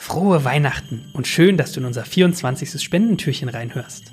Frohe 0.00 0.44
Weihnachten 0.44 1.04
und 1.12 1.26
schön, 1.26 1.58
dass 1.58 1.72
du 1.72 1.80
in 1.80 1.86
unser 1.86 2.06
24. 2.06 2.82
Spendentürchen 2.82 3.50
reinhörst. 3.50 4.12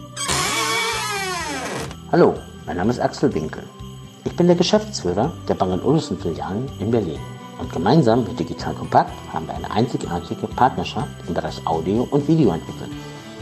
Hallo, 2.11 2.33
mein 2.65 2.75
Name 2.75 2.89
ist 2.89 2.99
Axel 2.99 3.33
Winkel. 3.33 3.63
Ich 4.25 4.35
bin 4.35 4.45
der 4.45 4.57
Geschäftsführer 4.57 5.31
der 5.47 5.53
Bang 5.53 5.81
Olufsen 5.81 6.19
Filialen 6.19 6.69
in 6.79 6.91
Berlin. 6.91 7.21
Und 7.57 7.71
gemeinsam 7.71 8.25
mit 8.25 8.37
Digital 8.37 8.73
Kompakt 8.73 9.13
haben 9.31 9.47
wir 9.47 9.55
eine 9.55 9.71
einzigartige 9.71 10.45
Partnerschaft 10.47 11.07
im 11.25 11.33
Bereich 11.33 11.65
Audio 11.65 12.05
und 12.11 12.27
Video 12.27 12.51
entwickelt. 12.51 12.91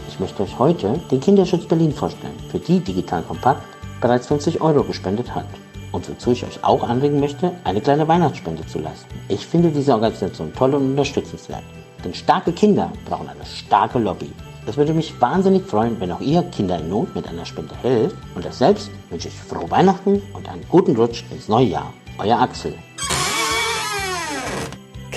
Ich 0.06 0.20
möchte 0.20 0.44
euch 0.44 0.56
heute 0.56 1.00
den 1.10 1.18
Kinderschutz 1.18 1.66
Berlin 1.66 1.90
vorstellen, 1.90 2.36
für 2.48 2.60
die 2.60 2.78
Digital 2.78 3.22
Kompakt 3.22 3.64
bereits 4.00 4.28
50 4.28 4.60
Euro 4.60 4.84
gespendet 4.84 5.34
hat. 5.34 5.46
Und 5.90 6.08
wozu 6.08 6.30
ich 6.30 6.44
euch 6.44 6.62
auch 6.62 6.88
anregen 6.88 7.18
möchte, 7.18 7.50
eine 7.64 7.80
kleine 7.80 8.06
Weihnachtsspende 8.06 8.64
zu 8.68 8.78
leisten. 8.78 9.12
Ich 9.26 9.44
finde 9.44 9.70
diese 9.70 9.94
Organisation 9.94 10.52
toll 10.54 10.76
und 10.76 10.90
unterstützenswert. 10.90 11.64
Denn 12.04 12.14
starke 12.14 12.52
Kinder 12.52 12.92
brauchen 13.04 13.28
eine 13.28 13.44
starke 13.44 13.98
Lobby. 13.98 14.30
Es 14.66 14.76
würde 14.76 14.92
mich 14.92 15.18
wahnsinnig 15.20 15.64
freuen, 15.64 15.98
wenn 16.00 16.12
auch 16.12 16.20
ihr 16.20 16.42
Kinder 16.42 16.78
in 16.78 16.90
Not 16.90 17.14
mit 17.14 17.26
einer 17.26 17.46
Spende 17.46 17.74
helft. 17.76 18.16
Und 18.34 18.44
das 18.44 18.58
selbst 18.58 18.90
wünsche 19.08 19.28
ich 19.28 19.34
frohe 19.34 19.70
Weihnachten 19.70 20.22
und 20.34 20.48
einen 20.48 20.64
guten 20.68 20.96
Rutsch 20.96 21.24
ins 21.30 21.48
neue 21.48 21.66
Jahr. 21.66 21.92
Euer 22.18 22.38
Axel. 22.38 22.74